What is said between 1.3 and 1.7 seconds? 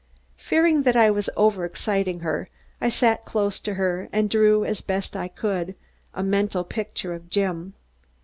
over